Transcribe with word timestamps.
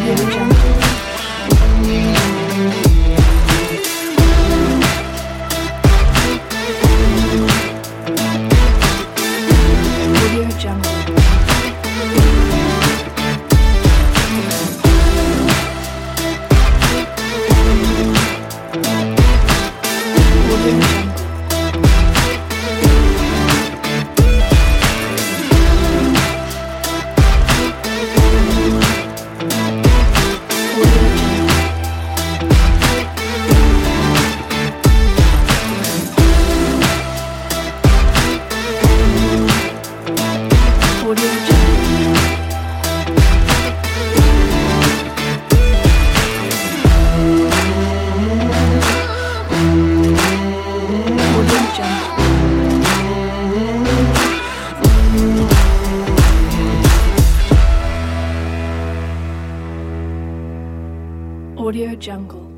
Yeah. 0.00 0.59
Audio 61.60 61.94
Jungle. 61.94 62.49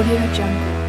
Audio 0.00 0.16
Jungle. 0.32 0.79